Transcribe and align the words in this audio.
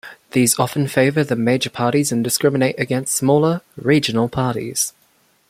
These 0.31 0.57
often 0.57 0.87
favour 0.87 1.23
the 1.23 1.35
major 1.35 1.69
parties 1.69 2.11
and 2.11 2.23
discriminate 2.23 2.73
against 2.79 3.13
smaller, 3.13 3.61
regional 3.77 4.29
parties. 4.29 4.93